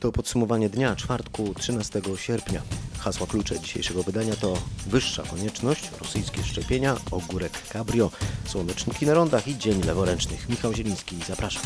[0.00, 2.62] To podsumowanie dnia czwartku 13 sierpnia.
[2.98, 4.54] Hasła klucze dzisiejszego wydania to
[4.86, 8.10] wyższa konieczność, rosyjskie szczepienia, ogórek cabrio,
[8.46, 10.48] słoneczniki na rondach i dzień leworęcznych.
[10.48, 11.62] Michał Zieliński, zapraszam.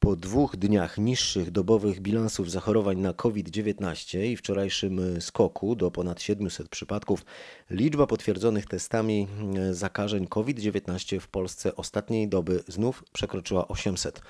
[0.00, 6.68] Po dwóch dniach niższych dobowych bilansów zachorowań na COVID-19 i wczorajszym skoku do ponad 700
[6.68, 7.24] przypadków,
[7.70, 9.28] liczba potwierdzonych testami
[9.70, 14.20] zakażeń COVID-19 w Polsce ostatniej doby znów przekroczyła 800.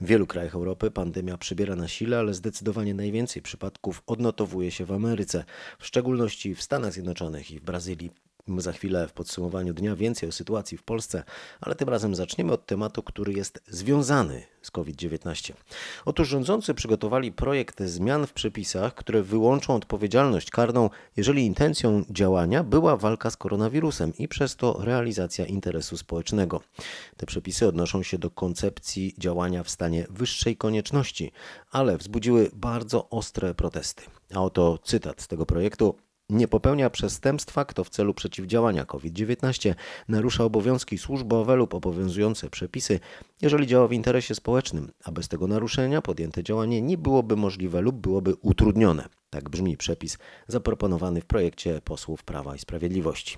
[0.00, 4.92] W wielu krajach Europy pandemia przybiera na sile, ale zdecydowanie najwięcej przypadków odnotowuje się w
[4.92, 5.44] Ameryce,
[5.78, 8.27] w szczególności w Stanach Zjednoczonych i w Brazylii.
[8.58, 11.22] Za chwilę w podsumowaniu dnia więcej o sytuacji w Polsce,
[11.60, 15.52] ale tym razem zaczniemy od tematu, który jest związany z COVID-19.
[16.04, 22.96] Otóż rządzący przygotowali projekt zmian w przepisach, które wyłączą odpowiedzialność karną, jeżeli intencją działania była
[22.96, 26.60] walka z koronawirusem i przez to realizacja interesu społecznego.
[27.16, 31.32] Te przepisy odnoszą się do koncepcji działania w stanie wyższej konieczności,
[31.70, 34.02] ale wzbudziły bardzo ostre protesty.
[34.34, 35.94] A oto cytat z tego projektu
[36.30, 39.74] nie popełnia przestępstwa, kto w celu przeciwdziałania COVID-19
[40.08, 43.00] narusza obowiązki służbowe lub obowiązujące przepisy,
[43.42, 47.96] jeżeli działa w interesie społecznym, a bez tego naruszenia podjęte działanie nie byłoby możliwe lub
[47.96, 49.08] byłoby utrudnione.
[49.30, 53.36] Tak brzmi przepis zaproponowany w projekcie posłów Prawa i Sprawiedliwości.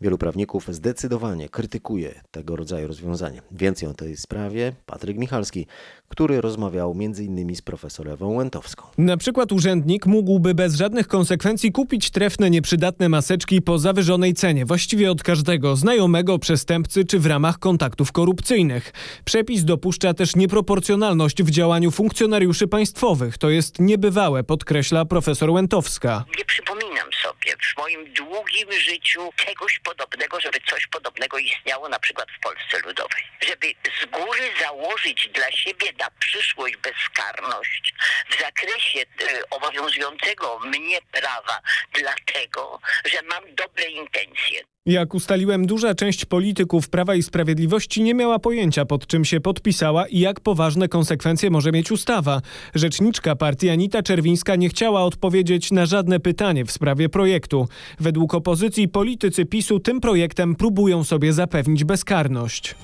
[0.00, 3.42] Wielu prawników zdecydowanie krytykuje tego rodzaju rozwiązanie.
[3.50, 5.66] Więcej o tej sprawie Patryk Michalski,
[6.08, 7.56] który rozmawiał m.in.
[7.56, 8.86] z profesorem Łętowską.
[8.98, 15.10] Na przykład urzędnik mógłby bez żadnych konsekwencji kupić trefne, nieprzydatne maseczki po zawyżonej cenie, właściwie
[15.10, 18.92] od każdego znajomego przestępcy czy w ramach kontaktów korupcyjnych.
[19.24, 23.38] Przepis dopuszcza też nieproporcjonalność w działaniu funkcjonariuszy państwowych.
[23.38, 26.24] To jest niebywałe, podkreśla profesor profesor Łętowska.
[26.38, 32.28] Nie przypominam sobie w moim długim życiu czegoś podobnego, żeby coś podobnego istniało na przykład
[32.38, 33.22] w Polsce Ludowej.
[33.48, 33.66] Żeby
[34.00, 37.94] z góry założyć dla siebie na przyszłość bezkarność
[38.30, 41.60] w zakresie y, obowiązującego mnie prawa,
[41.92, 44.62] dlatego, że mam dobre intencje.
[44.86, 50.06] Jak ustaliłem, duża część polityków Prawa i Sprawiedliwości nie miała pojęcia, pod czym się podpisała
[50.06, 52.40] i jak poważne konsekwencje może mieć ustawa.
[52.74, 57.68] Rzeczniczka partii Anita Czerwińska nie chciała odpowiedzieć na żadne pytanie w sprawie projektu.
[58.00, 62.74] Według opozycji politycy PiSu tym projektem próbują sobie zapewnić bezkarność.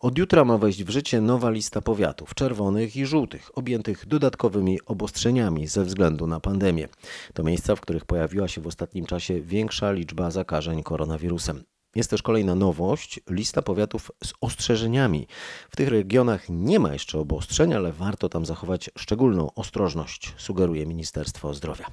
[0.00, 5.66] Od jutra ma wejść w życie nowa lista powiatów czerwonych i żółtych, objętych dodatkowymi obostrzeniami
[5.66, 6.88] ze względu na pandemię.
[7.34, 11.64] To miejsca, w których pojawiła się w ostatnim czasie większa liczba zakażeń koronawirusem.
[11.94, 15.26] Jest też kolejna nowość, lista powiatów z ostrzeżeniami.
[15.70, 21.54] W tych regionach nie ma jeszcze obostrzeń, ale warto tam zachować szczególną ostrożność, sugeruje Ministerstwo
[21.54, 21.86] Zdrowia.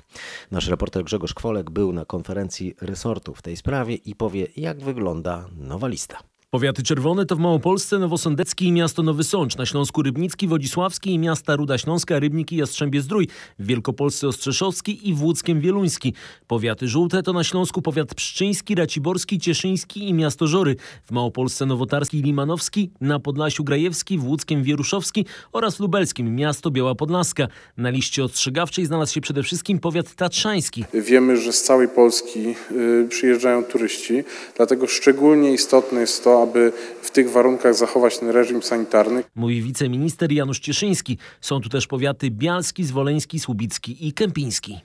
[0.52, 5.46] Nasz reporter Grzegorz Kwolek był na konferencji resortu w tej sprawie i powie, jak wygląda
[5.58, 6.18] nowa lista.
[6.50, 11.20] Powiaty czerwone to w Małopolsce Nowosądecki i miasto Nowy Sącz, na Śląsku Rybnicki, Wodzisławski i
[11.20, 13.28] miasta Ruda Śląska, Rybniki i Jastrzębie-Zdrój,
[13.60, 16.14] w Wielkopolsce Ostrzeszowski i w Łódzkiem Wieluński.
[16.48, 22.20] Powiaty żółte to na Śląsku powiat pszczyński, Raciborski, Cieszyński i miasto Żory, w Małopolsce Nowotarski
[22.20, 27.48] i Limanowski, na Podlasiu Grajewski, w Łódzkiem Wieruszowski oraz lubelskim miasto Biała Podlaska.
[27.78, 30.86] Na liście ostrzegawczej znalazł się przede wszystkim powiat tatrzański.
[30.94, 34.24] Wiemy, że z całej Polski y, przyjeżdżają turyści,
[34.58, 36.72] dlatego szczególnie istotne jest to, aby
[37.02, 39.24] w tych warunkach zachować ten reżim sanitarny.
[39.36, 41.18] Mówi wiceminister Janusz Cieszyński.
[41.42, 44.80] Są tu też powiaty bialski, zwoleński, słubicki i kępiński.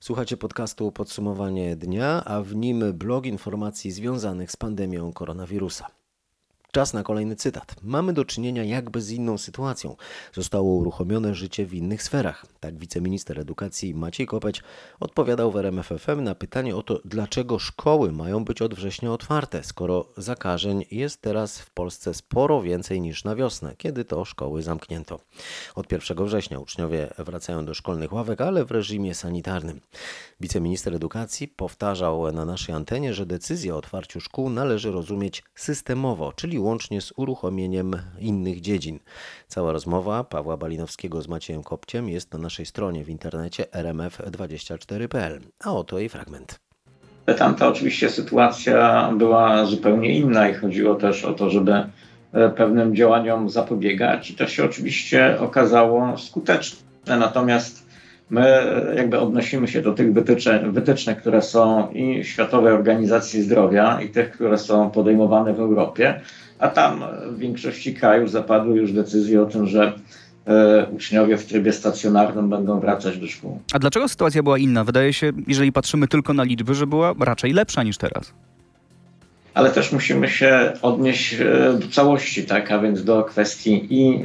[0.00, 5.86] Słuchacie podcastu Podsumowanie Dnia, a w nim blog informacji związanych z pandemią koronawirusa.
[6.74, 7.76] Czas na kolejny cytat.
[7.82, 9.96] Mamy do czynienia jakby z inną sytuacją.
[10.32, 12.46] Zostało uruchomione życie w innych sferach.
[12.60, 14.62] Tak wiceminister edukacji Maciej Kopeć
[15.00, 20.06] odpowiadał w RMFFM na pytanie o to, dlaczego szkoły mają być od września otwarte, skoro
[20.16, 25.20] zakażeń jest teraz w Polsce sporo więcej niż na wiosnę, kiedy to szkoły zamknięto.
[25.74, 29.80] Od 1 września uczniowie wracają do szkolnych ławek, ale w reżimie sanitarnym.
[30.40, 36.63] Wiceminister edukacji powtarzał na naszej antenie, że decyzję o otwarciu szkół należy rozumieć systemowo, czyli
[36.64, 38.98] łącznie z uruchomieniem innych dziedzin.
[39.48, 45.40] Cała rozmowa Pawła Balinowskiego z Maciejem Kopciem jest na naszej stronie w internecie rmf24.pl.
[45.64, 46.60] A oto jej fragment.
[47.38, 51.72] Tamta oczywiście sytuacja była zupełnie inna i chodziło też o to, żeby
[52.32, 56.78] e, pewnym działaniom zapobiegać i to się oczywiście okazało skuteczne.
[57.06, 57.84] Natomiast
[58.30, 64.00] my e, jakby odnosimy się do tych wytycznych, wytycznych, które są i Światowej Organizacji Zdrowia
[64.00, 66.20] i tych, które są podejmowane w Europie
[66.58, 69.92] a tam w większości krajów zapadły już decyzje o tym, że
[70.46, 73.60] e, uczniowie w trybie stacjonarnym będą wracać do szkół.
[73.72, 74.84] A dlaczego sytuacja była inna?
[74.84, 78.32] Wydaje się, jeżeli patrzymy tylko na liczby, że była raczej lepsza niż teraz.
[79.54, 81.36] ale też musimy się odnieść
[81.80, 84.24] do całości, tak, a więc do kwestii i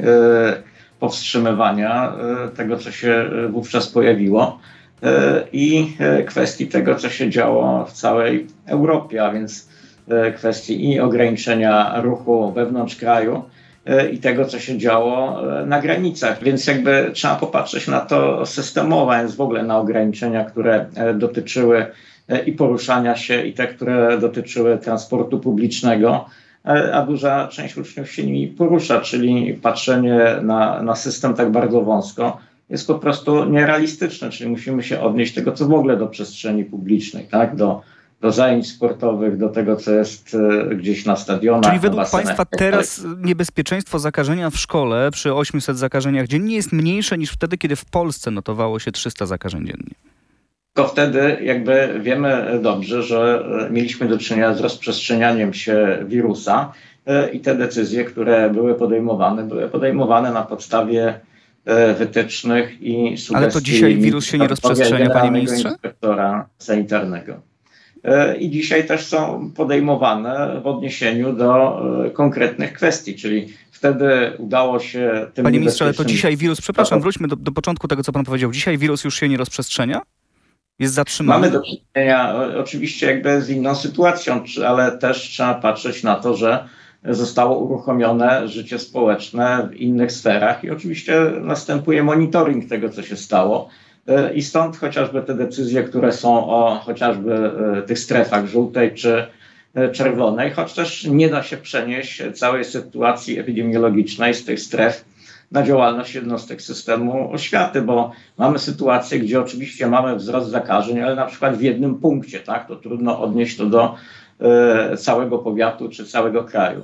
[1.00, 2.12] powstrzymywania
[2.56, 4.58] tego, co się wówczas pojawiło
[5.52, 9.68] i kwestii tego, co się działo w całej Europie, a więc
[10.36, 13.42] kwestii i ograniczenia ruchu wewnątrz kraju,
[14.12, 16.42] i tego, co się działo na granicach.
[16.42, 21.86] Więc jakby trzeba popatrzeć na to systemowo, więc w ogóle na ograniczenia, które dotyczyły
[22.46, 26.26] i poruszania się, i te, które dotyczyły transportu publicznego.
[26.92, 32.38] A duża część uczniów się nimi porusza, czyli patrzenie na, na system tak bardzo wąsko
[32.70, 37.24] jest po prostu nierealistyczne, czyli musimy się odnieść tego, co w ogóle do przestrzeni publicznej,
[37.24, 37.56] tak?
[37.56, 37.82] do,
[38.20, 40.36] do zajęć sportowych, do tego, co jest
[40.70, 41.70] e, gdzieś na stadionach.
[41.70, 47.30] Czyli według Państwa teraz niebezpieczeństwo zakażenia w szkole przy 800 zakażeniach dziennie jest mniejsze niż
[47.30, 49.94] wtedy, kiedy w Polsce notowało się 300 zakażeń dziennie.
[50.74, 56.72] Tylko wtedy jakby wiemy dobrze, że e, mieliśmy do czynienia z rozprzestrzenianiem się wirusa
[57.06, 61.20] e, i te decyzje, które były podejmowane, były podejmowane na podstawie
[61.98, 63.34] wytycznych i sugestii.
[63.34, 65.68] Ale to dzisiaj wirus się nie rozprzestrzenia, panie ministrze?
[65.68, 67.49] inspektora sanitarnego.
[68.38, 71.82] I dzisiaj też są podejmowane w odniesieniu do
[72.12, 77.28] konkretnych kwestii, czyli wtedy udało się tym Panie ministrze, ale to dzisiaj wirus, przepraszam, wróćmy
[77.28, 78.52] do, do początku tego, co pan powiedział.
[78.52, 80.02] Dzisiaj wirus już się nie rozprzestrzenia?
[80.78, 81.40] Jest zatrzymany?
[81.40, 86.36] Mamy do czynienia o- oczywiście jakby z inną sytuacją, ale też trzeba patrzeć na to,
[86.36, 86.68] że
[87.04, 93.68] zostało uruchomione życie społeczne w innych sferach i oczywiście następuje monitoring tego, co się stało.
[94.06, 97.34] E, I stąd chociażby te decyzje, które są o chociażby
[97.78, 99.26] e, tych strefach żółtej czy
[99.74, 105.04] e, czerwonej, choć też nie da się przenieść całej sytuacji epidemiologicznej z tych stref
[105.50, 111.26] na działalność jednostek systemu oświaty, bo mamy sytuację, gdzie oczywiście mamy wzrost zakażeń, ale na
[111.26, 113.94] przykład w jednym punkcie, tak, to trudno odnieść to do
[114.40, 116.80] e, całego powiatu czy całego kraju.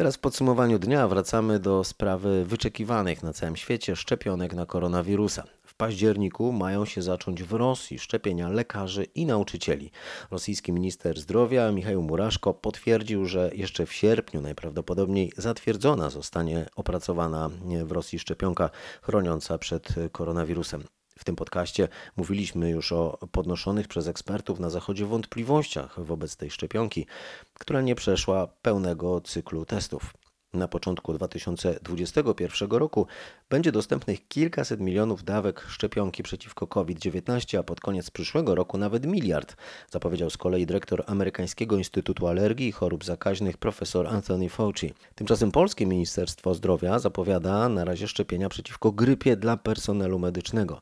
[0.00, 5.44] Teraz w podsumowaniu dnia wracamy do sprawy wyczekiwanych na całym świecie szczepionek na koronawirusa.
[5.62, 9.90] W październiku mają się zacząć w Rosji szczepienia lekarzy i nauczycieli.
[10.30, 17.50] Rosyjski minister zdrowia Michał Muraszko potwierdził, że jeszcze w sierpniu najprawdopodobniej zatwierdzona zostanie opracowana
[17.84, 18.70] w Rosji szczepionka
[19.02, 20.84] chroniąca przed koronawirusem.
[21.20, 27.06] W tym podcaście mówiliśmy już o podnoszonych przez ekspertów na Zachodzie wątpliwościach wobec tej szczepionki,
[27.54, 30.14] która nie przeszła pełnego cyklu testów.
[30.54, 33.06] Na początku 2021 roku
[33.50, 39.56] będzie dostępnych kilkaset milionów dawek szczepionki przeciwko COVID-19, a pod koniec przyszłego roku nawet miliard,
[39.90, 44.94] zapowiedział z kolei dyrektor Amerykańskiego Instytutu Alergii i Chorób Zakaźnych profesor Anthony Fauci.
[45.14, 50.80] Tymczasem polskie Ministerstwo Zdrowia zapowiada na razie szczepienia przeciwko grypie dla personelu medycznego.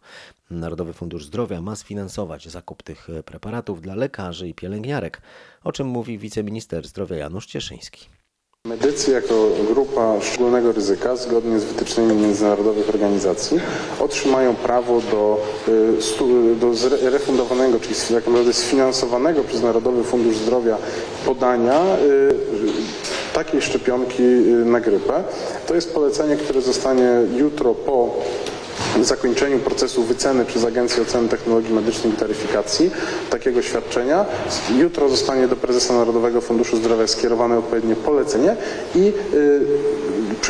[0.51, 5.23] Narodowy Fundusz Zdrowia ma sfinansować zakup tych preparatów dla lekarzy i pielęgniarek,
[5.65, 8.18] o czym mówi wiceminister zdrowia Janusz Cieszyński.
[8.69, 13.61] Medycy jako grupa szczególnego ryzyka, zgodnie z wytycznymi międzynarodowych organizacji,
[14.01, 16.73] otrzymają prawo do, y, do
[17.11, 20.77] refundowanego, czyli tak naprawdę sfinansowanego przez Narodowy Fundusz Zdrowia
[21.27, 22.35] podania y,
[23.33, 25.25] takiej szczepionki y, na grypę.
[25.67, 28.15] To jest polecenie, które zostanie jutro po
[29.05, 32.91] zakończeniu procesu wyceny przez Agencję Oceny Technologii Medycznych i Taryfikacji
[33.31, 34.25] takiego świadczenia.
[34.79, 38.57] Jutro zostanie do prezesa Narodowego Funduszu Zdrowia skierowane odpowiednie polecenie
[38.95, 39.13] i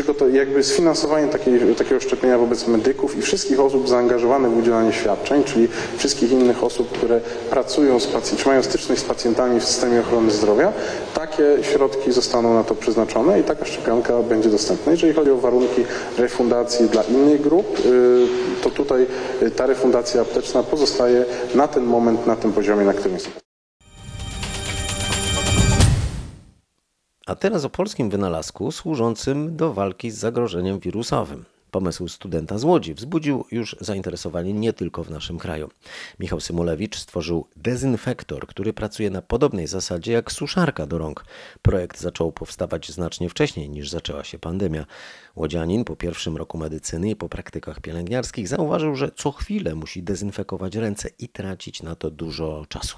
[0.09, 5.45] przygotow- jakby sfinansowanie takiej, takiego szczepienia wobec medyków i wszystkich osób zaangażowanych w udzielanie świadczeń,
[5.45, 10.01] czyli wszystkich innych osób, które pracują z pacjentami, czy mają styczność z pacjentami w systemie
[10.01, 10.73] ochrony zdrowia.
[11.15, 14.93] Takie środki zostaną na to przeznaczone i taka szczepionka będzie dostępna.
[14.93, 15.85] Jeżeli chodzi o warunki
[16.19, 18.27] refundacji dla innych grup, y,
[18.63, 19.07] to tutaj
[19.57, 21.25] ta refundacja apteczna pozostaje
[21.55, 23.48] na ten moment na tym poziomie, na którym jest.
[27.29, 31.45] A teraz o polskim wynalazku służącym do walki z zagrożeniem wirusowym.
[31.71, 35.71] Pomysł studenta z Łodzi wzbudził już zainteresowanie nie tylko w naszym kraju.
[36.19, 41.25] Michał Symulewicz stworzył dezynfektor, który pracuje na podobnej zasadzie jak suszarka do rąk.
[41.63, 44.87] Projekt zaczął powstawać znacznie wcześniej niż zaczęła się pandemia.
[45.37, 50.77] Łodzianin po pierwszym roku medycyny i po praktykach pielęgniarskich zauważył, że co chwilę musi dezynfekować
[50.77, 52.97] ręce i tracić na to dużo czasu.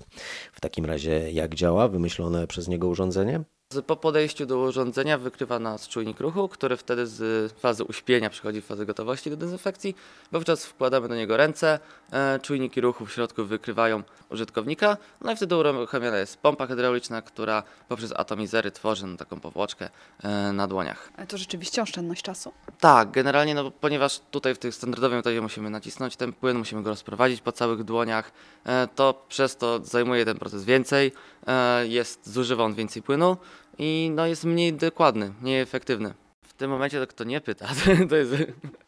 [0.53, 3.45] W takim razie jak działa wymyślone przez niego urządzenie?
[3.87, 8.67] Po podejściu do urządzenia wykrywa nas czujnik ruchu, który wtedy z fazy uśpienia przechodzi w
[8.67, 9.97] fazę gotowości do dezynfekcji.
[10.33, 11.79] Wówczas wkładamy do niego ręce,
[12.13, 17.63] e, czujniki ruchu w środku wykrywają użytkownika, no i wtedy uruchamiana jest pompa hydrauliczna, która
[17.89, 19.89] poprzez atomizery tworzy taką powłoczkę
[20.23, 21.11] e, na dłoniach.
[21.17, 22.53] Ale to rzeczywiście oszczędność czasu.
[22.81, 26.91] Tak, generalnie, no, ponieważ tutaj w tym standardowym metodzie musimy nacisnąć ten płyn, musimy go
[26.91, 28.33] rozprowadzić po całych dłoniach,
[28.65, 31.13] e, to przez to zajmuje ten proces więcej,
[31.83, 33.37] jest, zużywa on więcej płynu
[33.83, 36.15] i no, jest mniej dokładny, mniej efektywny.
[36.43, 37.69] W tym momencie to kto nie pyta,
[38.11, 38.33] to jest,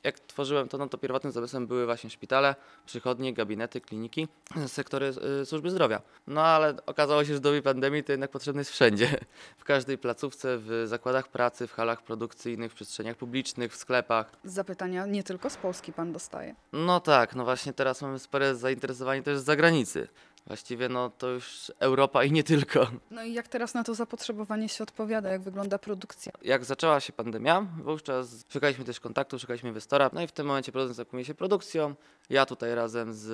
[0.03, 2.55] jak tworzyłem to, no to pierwotnym zamysłem były właśnie szpitale,
[2.87, 4.29] przychodnie, gabinety, kliniki,
[4.67, 6.03] sektory y, służby zdrowia.
[6.27, 9.09] No ale okazało się, że dobie pandemii to jednak potrzebny jest wszędzie.
[9.59, 14.31] W każdej placówce, w zakładach pracy, w halach produkcyjnych, w przestrzeniach publicznych, w sklepach.
[14.45, 16.55] Zapytania nie tylko z Polski pan dostaje.
[16.73, 20.09] No tak, no właśnie teraz mamy spore zainteresowanie też z zagranicy.
[20.47, 22.87] Właściwie no to już Europa i nie tylko.
[23.11, 26.33] No i jak teraz na to zapotrzebowanie się odpowiada, jak wygląda produkcja?
[26.43, 30.73] Jak zaczęła się pandemia, wówczas szukaliśmy też kontaktu, szukaliśmy inwestora, no i w tym momencie
[30.73, 31.95] producent zajmuje się produkcją.
[32.31, 33.31] Ja tutaj razem z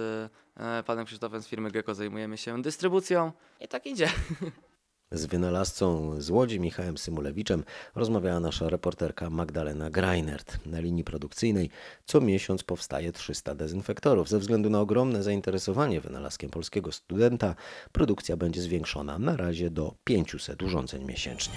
[0.56, 4.08] e, panem Krzysztofem z firmy Gecko zajmujemy się dystrybucją i tak idzie.
[5.12, 10.66] Z wynalazcą z Łodzi Michałem Symulewiczem rozmawiała nasza reporterka Magdalena Greinert.
[10.66, 11.70] Na linii produkcyjnej
[12.06, 14.28] co miesiąc powstaje 300 dezynfektorów.
[14.28, 17.54] Ze względu na ogromne zainteresowanie wynalazkiem polskiego studenta
[17.92, 21.54] produkcja będzie zwiększona na razie do 500 urządzeń miesięcznie.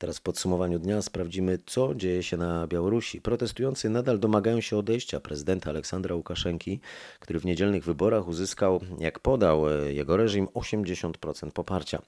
[0.00, 3.20] Teraz w podsumowaniu dnia sprawdzimy, co dzieje się na Białorusi.
[3.20, 6.80] Protestujący nadal domagają się odejścia prezydenta Aleksandra Łukaszenki,
[7.18, 12.02] który w niedzielnych wyborach uzyskał, jak podał e, jego reżim, 80% poparcia.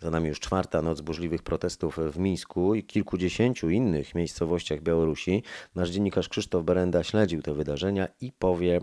[0.00, 5.42] Za nami już czwarta noc burzliwych protestów w Mińsku i kilkudziesięciu innych miejscowościach Białorusi.
[5.74, 8.80] Nasz dziennikarz Krzysztof Berenda śledził te wydarzenia i powie,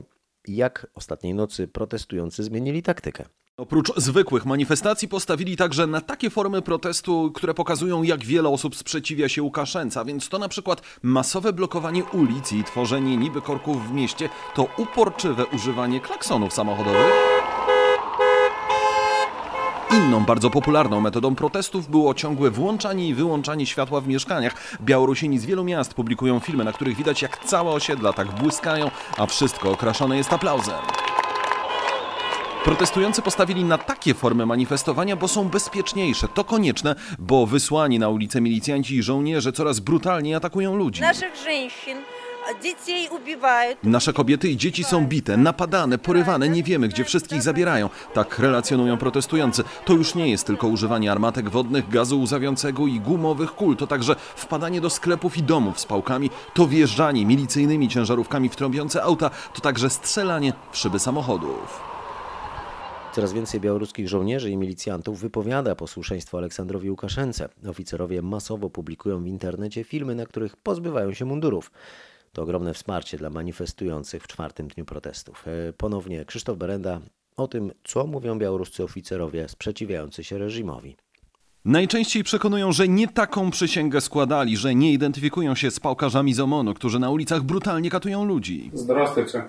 [0.47, 3.25] jak ostatniej nocy protestujący zmienili taktykę.
[3.59, 9.29] Oprócz zwykłych manifestacji postawili także na takie formy protestu, które pokazują jak wiele osób sprzeciwia
[9.29, 14.29] się Łukaszence, więc to na przykład masowe blokowanie ulic i tworzenie niby korków w mieście,
[14.55, 17.13] to uporczywe używanie klaksonów samochodowych.
[19.91, 24.55] Inną bardzo popularną metodą protestów było ciągłe włączanie i wyłączanie światła w mieszkaniach.
[24.81, 29.25] Białorusini z wielu miast publikują filmy, na których widać jak całe osiedla tak błyskają, a
[29.25, 31.08] wszystko okraszone jest aplauzem.
[32.69, 36.27] Protestujący postawili na takie formy manifestowania, bo są bezpieczniejsze.
[36.27, 41.01] To konieczne, bo wysłani na ulicę milicjanci i żołnierze coraz brutalniej atakują ludzi.
[41.01, 41.97] Naszych żeńszyn.
[43.83, 47.89] Nasze kobiety i dzieci są bite, napadane, porywane, nie wiemy gdzie wszystkich zabierają.
[48.13, 49.63] Tak relacjonują protestujący.
[49.85, 54.15] To już nie jest tylko używanie armatek wodnych, gazu łzawiącego i gumowych kul, to także
[54.35, 59.61] wpadanie do sklepów i domów z pałkami, to wjeżdżanie milicyjnymi ciężarówkami w trąbiące auta, to
[59.61, 61.88] także strzelanie w szyby samochodów.
[63.14, 67.48] Coraz więcej białoruskich żołnierzy i milicjantów wypowiada posłuszeństwo Aleksandrowi Łukaszence.
[67.68, 71.70] Oficerowie masowo publikują w internecie filmy, na których pozbywają się mundurów.
[72.32, 75.44] To ogromne wsparcie dla manifestujących w czwartym dniu protestów.
[75.48, 77.00] E, Ponownie Krzysztof Berenda
[77.36, 80.96] o tym, co mówią białoruscy oficerowie sprzeciwiający się reżimowi.
[81.64, 86.74] Najczęściej przekonują, że nie taką przysięgę składali, że nie identyfikują się z pałkarzami z OMON-u,
[86.74, 88.70] którzy na ulicach brutalnie katują ludzi.
[88.74, 89.48] Здравствуйте.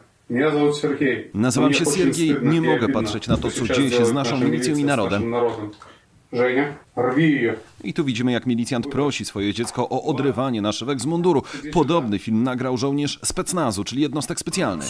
[1.34, 4.84] Nazywam się Siergiej, nie mogę patrzeć na to, co dzieje się z naszą milicją i
[4.84, 5.34] narodem.
[7.84, 11.42] I tu widzimy, jak milicjant prosi swoje dziecko o odrywanie naszywek z munduru.
[11.72, 14.88] Podobny film nagrał żołnierz specnazu, czyli jednostek specjalnych.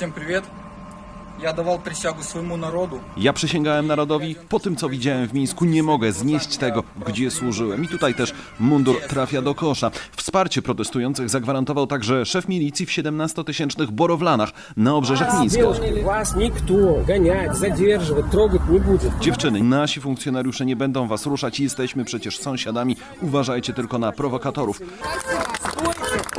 [1.40, 1.40] Всем привет.
[1.42, 3.00] Я давал присягу своему народу.
[3.18, 7.84] Ja przysięgałem narodowi, po tym co widziałem w Mińsku nie mogę znieść tego, gdzie służyłem.
[7.84, 9.92] I tutaj też mundur trafia do kosza.
[10.16, 15.62] Wsparcie protestujących zagwarantował także szef milicji w 17-tysięcznych Borowlanach na obrzeżach Mińska.
[16.06, 16.76] Вас никто
[17.08, 19.20] гонять, задерживать, трогать не будет.
[19.20, 24.82] Dziewczyny, nasi funkcjonariusze nie będą was ruszać, jesteśmy przecież sąsiadami, uważajcie tylko na prowokatorów.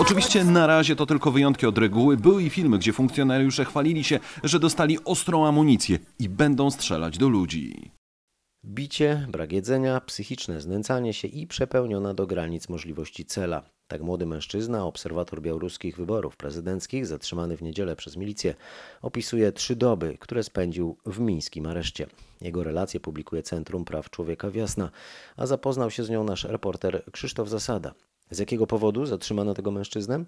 [0.02, 2.18] Oczywiście na razie to tylko wyjątki od reguły.
[2.18, 7.30] Były i filmy, gdzie funkcjonariusze chwalili się, że dostali ostrą amunicję i będą strzelać do
[7.30, 7.92] ludzi.
[8.66, 13.64] Bicie, brak jedzenia, psychiczne znęcanie się i przepełniona do granic możliwości cela.
[13.88, 18.56] Tak młody mężczyzna, obserwator białoruskich wyborów prezydenckich, zatrzymany w niedzielę przez milicję,
[19.02, 22.08] opisuje trzy doby, które spędził w mińskim areszcie.
[22.42, 24.90] Jego relacje publikuje Centrum Praw Człowieka Wiasna,
[25.38, 27.94] a zapoznał się z nią nasz reporter Krzysztof Zasada.
[28.32, 30.26] Z jakiego powodu zatrzymano tego mężczyznę?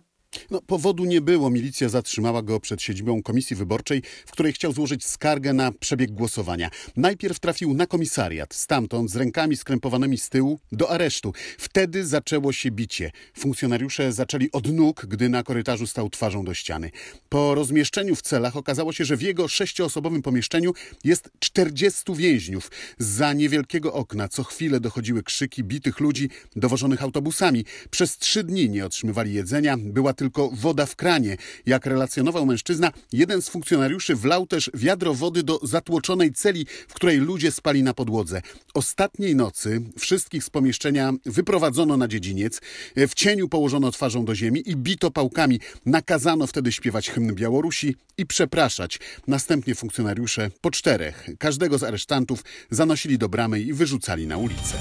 [0.51, 1.49] No, powodu nie było.
[1.49, 6.69] Milicja zatrzymała go przed siedzibą komisji wyborczej, w której chciał złożyć skargę na przebieg głosowania.
[6.97, 11.33] Najpierw trafił na komisariat, stamtąd z rękami skrępowanymi z tyłu do aresztu.
[11.57, 13.11] Wtedy zaczęło się bicie.
[13.37, 16.91] Funkcjonariusze zaczęli od nóg, gdy na korytarzu stał twarzą do ściany.
[17.29, 20.73] Po rozmieszczeniu w celach okazało się, że w jego sześcioosobowym pomieszczeniu
[21.03, 22.71] jest 40 więźniów.
[22.97, 27.65] Za niewielkiego okna co chwilę dochodziły krzyki bitych ludzi dowożonych autobusami.
[27.89, 31.37] Przez trzy dni nie otrzymywali jedzenia, była tylko woda w kranie.
[31.65, 37.17] Jak relacjonował mężczyzna, jeden z funkcjonariuszy wlał też wiadro wody do zatłoczonej celi, w której
[37.17, 38.41] ludzie spali na podłodze.
[38.73, 42.61] Ostatniej nocy wszystkich z pomieszczenia wyprowadzono na dziedziniec,
[42.95, 45.59] w cieniu położono twarzą do ziemi i bito pałkami.
[45.85, 48.99] Nakazano wtedy śpiewać hymn Białorusi i przepraszać.
[49.27, 54.77] Następnie funkcjonariusze po czterech, każdego z aresztantów zanosili do bramy i wyrzucali na ulicę.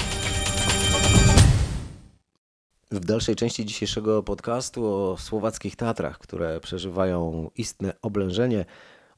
[2.92, 8.64] W dalszej części dzisiejszego podcastu o słowackich Tatrach, które przeżywają istne oblężenie,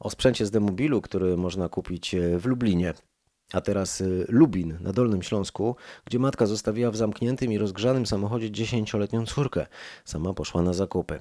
[0.00, 2.94] o sprzęcie z demobilu, który można kupić w Lublinie.
[3.52, 8.50] A teraz y, Lubin na Dolnym Śląsku, gdzie matka zostawiła w zamkniętym i rozgrzanym samochodzie
[8.50, 9.66] dziesięcioletnią córkę.
[10.04, 11.20] Sama poszła na zakupy.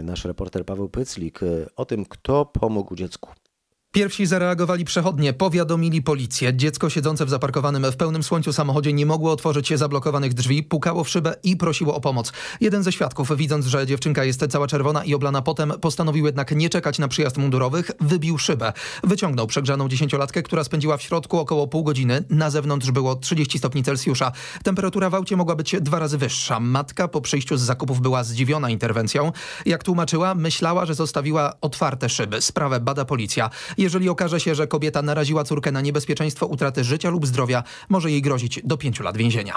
[0.00, 1.40] Y, Nasz reporter Paweł Pyclik
[1.76, 3.30] o tym, kto pomógł dziecku.
[3.92, 6.54] Pierwsi zareagowali przechodnie, powiadomili policję.
[6.54, 11.04] Dziecko siedzące w zaparkowanym w pełnym słońcu samochodzie nie mogło otworzyć się zablokowanych drzwi, pukało
[11.04, 12.32] w szybę i prosiło o pomoc.
[12.60, 16.68] Jeden ze świadków, widząc, że dziewczynka jest cała czerwona i oblana potem, postanowił jednak nie
[16.68, 18.72] czekać na przyjazd mundurowych, wybił szybę.
[19.04, 22.24] Wyciągnął przegrzaną dziesięciolatkę, która spędziła w środku około pół godziny.
[22.28, 24.32] Na zewnątrz było 30 stopni Celsjusza.
[24.62, 26.60] Temperatura w aucie mogła być dwa razy wyższa.
[26.60, 29.32] Matka po przyjściu z zakupów była zdziwiona interwencją.
[29.66, 32.40] Jak tłumaczyła, myślała, że zostawiła otwarte szyby.
[32.40, 33.50] Sprawę bada policja.
[33.80, 38.22] Jeżeli okaże się, że kobieta naraziła córkę na niebezpieczeństwo utraty życia lub zdrowia, może jej
[38.22, 39.54] grozić do pięciu lat więzienia.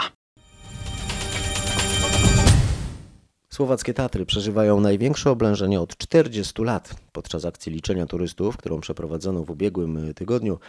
[3.49, 6.95] Słowackie Tatry przeżywają największe oblężenie od 40 lat.
[7.11, 10.59] Podczas akcji liczenia turystów, którą przeprowadzono w ubiegłym tygodniu,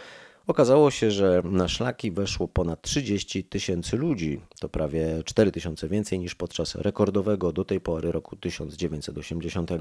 [0.47, 4.41] okazało się, że na szlaki weszło ponad 30 tysięcy ludzi.
[4.59, 9.71] To prawie 4 tysiące więcej niż podczas rekordowego do tej pory roku 1980.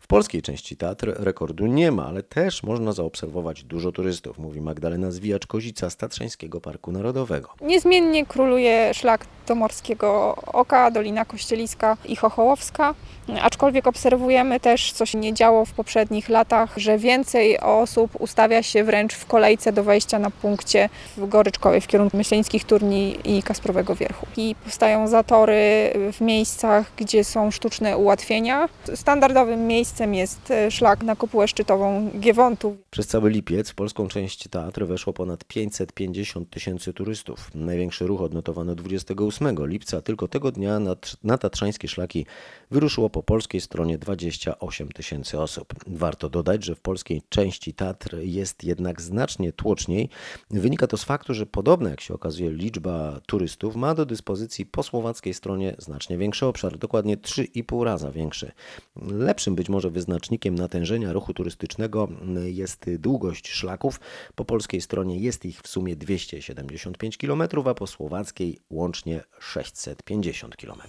[0.00, 5.10] W polskiej części Tatr rekordu nie ma, ale też można zaobserwować dużo turystów, mówi Magdalena
[5.10, 7.54] Zwijacz-Kozica z Tatrzańskiego Parku Narodowego.
[7.60, 12.94] Niezmiennie króluje szlak do Morskiego Oka, Dolina Kościeliska i Chochołowska,
[13.42, 18.84] aczkolwiek obserwujemy też, co się nie działo w poprzednich latach, że więcej osób ustawia się
[18.84, 23.94] wręcz w kolejce do wejścia na punkcie w Goryczkowej w kierunku Myśleńskich Turni i Kasprowego
[23.94, 24.26] Wierchu.
[24.36, 28.68] I powstają zatory w miejscach, gdzie są sztuczne ułatwienia.
[28.94, 32.76] Standardowym miejscem jest szlak na kopułę szczytową Giewontów.
[32.90, 37.50] Przez cały lipiec w polską część Tatr weszło ponad 550 tysięcy turystów.
[37.54, 40.02] Największy ruch odnotowano 28 lipca.
[40.02, 42.26] Tylko tego dnia na, na tatrzańskie szlaki
[42.70, 45.74] wyruszyło po polskiej stronie 28 tysięcy osób.
[45.86, 50.08] Warto dodać, że w polskiej części Tatr jest jednak znacznie tłoczniej.
[50.50, 54.82] Wynika to z faktu, że podobna jak się okazuje liczba turystów ma do dyspozycji po
[54.82, 58.52] słowackiej stronie znacznie większy obszar, dokładnie 3,5 raza większy.
[58.96, 62.08] Lepszym być może wyznacznikiem natężenia ruchu turystycznego
[62.44, 64.00] jest długość szlaków.
[64.34, 70.80] Po polskiej stronie jest ich w sumie 275 km, a po słowackiej łącznie 650 km.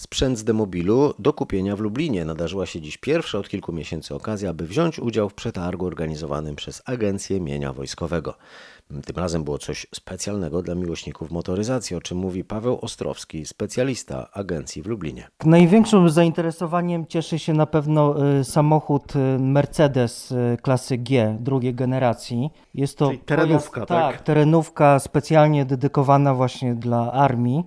[0.00, 2.24] Sprzęt z demobilu do kupienia w Lublinie.
[2.24, 6.82] Nadarzyła się dziś pierwsza od kilku miesięcy okazja, by wziąć udział w przetargu organizowanym przez
[6.84, 8.34] Agencję Mienia Wojskowego.
[8.90, 14.82] Tym razem było coś specjalnego dla miłośników motoryzacji, o czym mówi Paweł Ostrowski, specjalista agencji
[14.82, 15.28] w Lublinie.
[15.44, 22.50] Największym zainteresowaniem cieszy się na pewno y, samochód y, Mercedes y, klasy G drugiej generacji.
[22.74, 24.16] Jest to Czyli terenówka, pojazd, tak?
[24.16, 24.24] tak?
[24.24, 27.64] terenówka specjalnie dedykowana właśnie dla armii.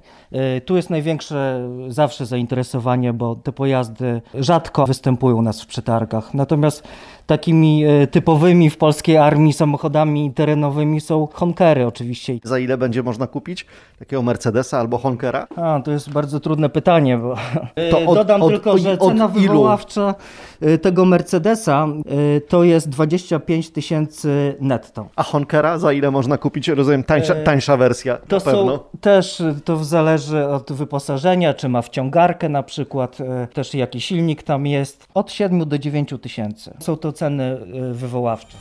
[0.66, 6.34] Tu jest największe zawsze zainteresowanie, bo te pojazdy rzadko występują u nas w przetargach.
[6.34, 6.84] Natomiast
[7.26, 12.34] takimi y, typowymi w polskiej armii samochodami terenowymi są Honkery oczywiście.
[12.44, 13.66] Za ile będzie można kupić
[14.00, 15.48] takiego Mercedesa albo Honkera?
[15.56, 17.36] A, to jest bardzo trudne pytanie, bo
[17.92, 20.16] To E, od- dodam od- tylko, od- że od cena wywoławcza
[20.62, 21.88] e, tego Mercedesa
[22.38, 25.08] e, to jest 25 tysięcy netto.
[25.16, 26.68] A Honkera za ile można kupić?
[26.68, 28.18] Rozumiem, tańsza, E, tańsza wersja.
[28.28, 28.72] To na pewno.
[28.78, 34.02] są też, e, to zależy od wyposażenia, czy ma wciągarkę na przykład, e, też jaki
[34.02, 36.74] silnik tam jest, od 7 do 9 tysięcy.
[36.80, 38.58] Są to ceny e, wywoławcze.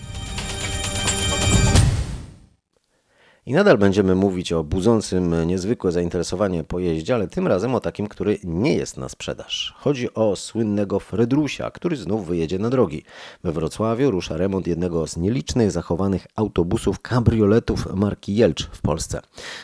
[3.47, 8.39] I nadal będziemy mówić o budzącym niezwykłe zainteresowanie pojeździe, ale tym razem o takim, który
[8.45, 9.75] nie jest na sprzedaż.
[9.77, 13.03] Chodzi o słynnego Fredrusia, który znów wyjedzie na drogi.
[13.45, 19.21] We Wrocławiu rusza remont jednego z nielicznych zachowanych autobusów kabrioletów marki Jelcz w Polsce.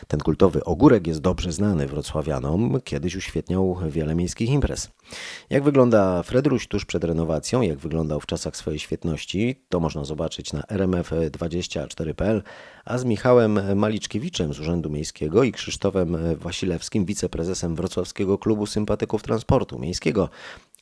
[0.07, 4.89] Ten kultowy ogórek jest dobrze znany wrocławianom, kiedyś uświetniał wiele miejskich imprez.
[5.49, 10.53] Jak wygląda Fredruś tuż przed renowacją, jak wyglądał w czasach swojej świetności, to można zobaczyć
[10.53, 12.43] na rmf24.pl,
[12.85, 19.79] a z Michałem Maliczkiewiczem z Urzędu Miejskiego i Krzysztofem Wasilewskim, wiceprezesem Wrocławskiego Klubu Sympatyków Transportu
[19.79, 20.29] Miejskiego,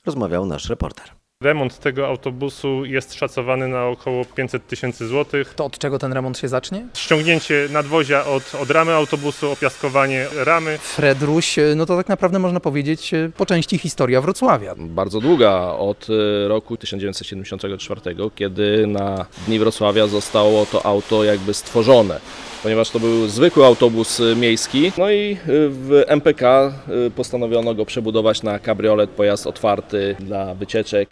[0.05, 1.26] rozmawiał nasz reporter.
[1.43, 5.53] Remont tego autobusu jest szacowany na około 500 tysięcy złotych.
[5.53, 6.87] To od czego ten remont się zacznie?
[6.93, 10.77] Ściągnięcie nadwozia od, od ramy autobusu, opiaskowanie ramy.
[10.77, 14.75] Fredruś, no to tak naprawdę można powiedzieć po części historia Wrocławia.
[14.77, 18.01] Bardzo długa, od y, roku 1974,
[18.35, 22.19] kiedy na Dni Wrocławia zostało to auto jakby stworzone
[22.63, 24.91] ponieważ to był zwykły autobus miejski.
[24.97, 26.73] No i w MPK
[27.15, 31.09] postanowiono go przebudować na kabriolet, pojazd otwarty dla wycieczek.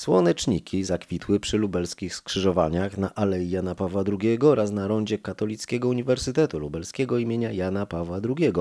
[0.00, 6.58] Słoneczniki zakwitły przy lubelskich skrzyżowaniach na Alei Jana Pawła II oraz na rondzie Katolickiego Uniwersytetu
[6.58, 8.52] Lubelskiego imienia Jana Pawła II,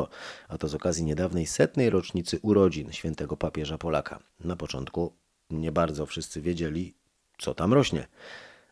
[0.48, 4.20] a to z okazji niedawnej setnej rocznicy urodzin świętego papieża Polaka.
[4.44, 5.14] Na początku
[5.50, 6.94] nie bardzo wszyscy wiedzieli,
[7.38, 8.08] co tam rośnie,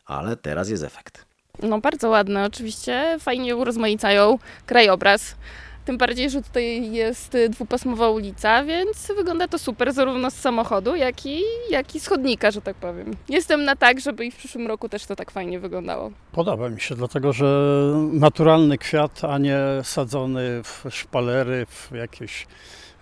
[0.04, 1.26] ale teraz jest efekt.
[1.62, 5.34] No bardzo ładne, oczywiście, fajnie urozmaicają krajobraz.
[5.88, 11.26] Tym bardziej, że tutaj jest dwupasmowa ulica, więc wygląda to super zarówno z samochodu, jak
[11.26, 13.10] i, jak i z chodnika, że tak powiem.
[13.28, 16.10] Jestem na tak, żeby i w przyszłym roku też to tak fajnie wyglądało.
[16.32, 17.46] Podoba mi się, dlatego że
[18.12, 22.46] naturalny kwiat, a nie sadzony w szpalery, w jakieś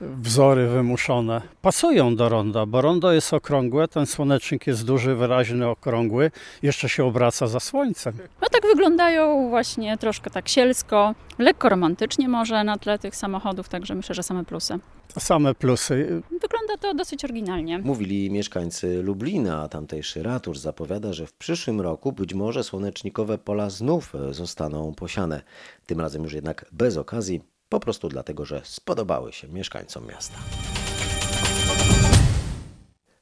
[0.00, 1.42] wzory wymuszone.
[1.62, 6.30] Pasują do ronda, bo rondo jest okrągłe, ten słonecznik jest duży, wyraźny, okrągły,
[6.62, 8.14] jeszcze się obraca za słońcem.
[8.42, 13.94] No tak wyglądają właśnie troszkę tak sielsko, lekko romantycznie może na tle tych samochodów, także
[13.94, 14.78] myślę, że same plusy.
[15.18, 16.22] Same plusy.
[16.30, 17.78] Wygląda to dosyć oryginalnie.
[17.78, 23.70] Mówili mieszkańcy Lublina, a tamtejszy ratusz zapowiada, że w przyszłym roku być może słonecznikowe pola
[23.70, 25.42] znów zostaną posiane.
[25.86, 30.38] Tym razem już jednak bez okazji, po prostu dlatego, że spodobały się mieszkańcom miasta.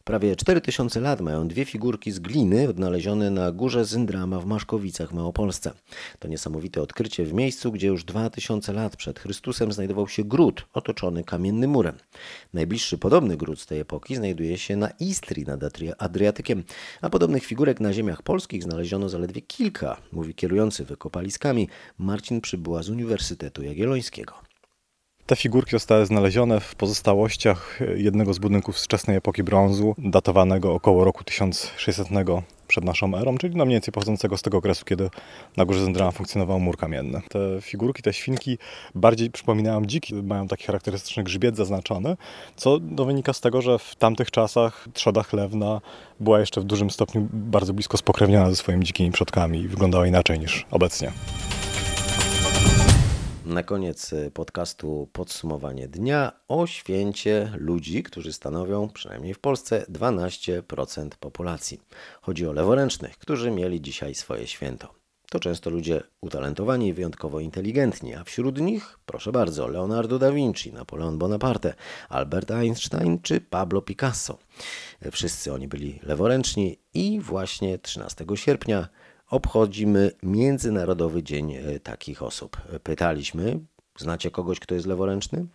[0.04, 5.14] Prawie 4000 lat mają dwie figurki z gliny odnalezione na górze Zyndrama w Maszkowicach w
[5.14, 5.72] Małopolsce.
[6.18, 11.24] To niesamowite odkrycie w miejscu, gdzie już 2000 lat przed Chrystusem znajdował się gród otoczony
[11.24, 11.96] kamiennym murem.
[12.54, 15.60] Najbliższy podobny gród z tej epoki znajduje się na Istrii nad
[15.98, 16.64] Adriatykiem,
[17.00, 22.88] a podobnych figurek na ziemiach polskich znaleziono zaledwie kilka, mówi kierujący wykopaliskami Marcin Przybyła z
[22.88, 24.43] Uniwersytetu Jagiellońskiego.
[25.26, 31.04] Te figurki zostały znalezione w pozostałościach jednego z budynków z wczesnej epoki brązu, datowanego około
[31.04, 32.08] roku 1600
[32.68, 35.10] przed naszą erą, czyli no mniej więcej pochodzącego z tego okresu, kiedy
[35.56, 37.20] na górze Zendrama funkcjonował mur kamienny.
[37.28, 38.58] Te figurki, te świnki
[38.94, 42.16] bardziej przypominają dziki, mają taki charakterystyczny grzbiet zaznaczony,
[42.56, 45.80] co no, wynika z tego, że w tamtych czasach trzoda chlewna
[46.20, 50.38] była jeszcze w dużym stopniu bardzo blisko spokrewniona ze swoimi dzikimi przodkami i wyglądała inaczej
[50.38, 51.12] niż obecnie.
[53.44, 61.80] Na koniec podcastu podsumowanie dnia o święcie ludzi, którzy stanowią, przynajmniej w Polsce, 12% populacji.
[62.22, 64.94] Chodzi o leworęcznych, którzy mieli dzisiaj swoje święto.
[65.30, 70.72] To często ludzie utalentowani i wyjątkowo inteligentni, a wśród nich, proszę bardzo, Leonardo da Vinci,
[70.72, 71.74] Napoleon Bonaparte,
[72.08, 74.38] Albert Einstein czy Pablo Picasso.
[75.12, 78.88] Wszyscy oni byli leworęczni i właśnie 13 sierpnia
[79.34, 82.56] obchodzimy Międzynarodowy Dzień takich osób.
[82.82, 83.60] Pytaliśmy,
[83.98, 85.46] znacie kogoś, kto jest leworęczny?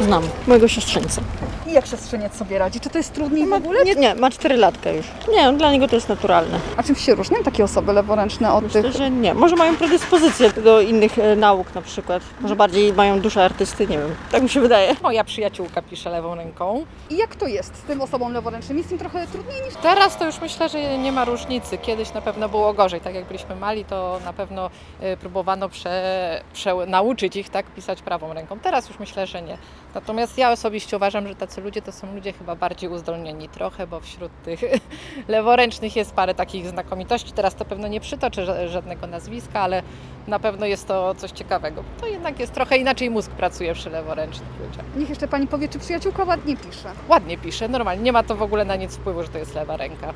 [0.00, 1.20] Znam, mojego siostrzeńca.
[1.66, 2.80] I jak siostrzeniec sobie radzi?
[2.80, 3.84] Czy to jest trudniej w ogóle?
[3.84, 5.06] Nie, nie, ma 4 latka już.
[5.28, 6.60] Nie, dla niego to jest naturalne.
[6.76, 8.92] A czym się różnią takie osoby leworęczne od Myślę, tych?
[8.92, 9.34] że nie.
[9.34, 12.22] Może mają predyspozycję do innych e, nauk na przykład.
[12.40, 14.14] Może bardziej mają duszę artysty, nie wiem.
[14.32, 14.96] Tak mi się wydaje.
[15.02, 16.84] Moja przyjaciółka pisze lewą ręką.
[17.10, 18.78] I jak to jest z tym osobom leworęcznym?
[18.78, 19.74] Jest im trochę trudniej niż...
[19.82, 21.78] Teraz to już myślę, że nie ma różnicy.
[21.78, 23.00] Kiedyś na pewno było gorzej.
[23.00, 24.70] Tak jak byliśmy mali, to na pewno
[25.02, 28.58] y, próbowano prze, prze, nauczyć ich tak pisać prawą ręką.
[28.60, 29.58] Teraz już myślę, że nie.
[29.94, 34.00] Natomiast ja osobiście uważam, że tacy ludzie to są ludzie chyba bardziej uzdolnieni trochę, bo
[34.00, 34.60] wśród tych
[35.28, 37.32] leworęcznych jest parę takich znakomitości.
[37.32, 39.82] Teraz to pewno nie przytoczę ża- żadnego nazwiska, ale
[40.26, 41.84] na pewno jest to coś ciekawego.
[42.00, 44.84] To jednak jest trochę inaczej mózg pracuje przy leworęcznych ludziach.
[44.96, 46.92] Niech jeszcze pani powie, czy przyjaciółka ładnie pisze.
[47.08, 48.02] Ładnie pisze, normalnie.
[48.02, 50.14] Nie ma to w ogóle na nic wpływu, że to jest lewa ręka.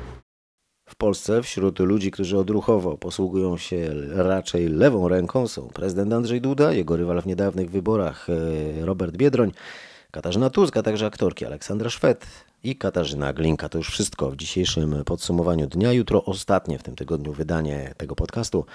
[0.87, 6.73] W Polsce wśród ludzi, którzy odruchowo posługują się raczej lewą ręką są prezydent Andrzej Duda,
[6.73, 9.51] jego rywal w niedawnych wyborach e, Robert Biedroń,
[10.11, 12.25] Katarzyna Tusk, a także aktorki Aleksandra Szwed
[12.63, 13.69] i Katarzyna Glinka.
[13.69, 15.93] To już wszystko w dzisiejszym podsumowaniu dnia.
[15.93, 18.65] Jutro ostatnie w tym tygodniu wydanie tego podcastu,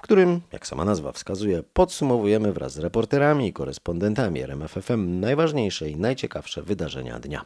[0.00, 5.96] w którym, jak sama nazwa wskazuje, podsumowujemy wraz z reporterami i korespondentami RMFFM najważniejsze i
[5.96, 7.44] najciekawsze wydarzenia dnia.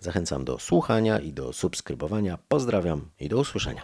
[0.00, 2.38] Zachęcam do słuchania i do subskrybowania.
[2.48, 3.82] Pozdrawiam i do usłyszenia.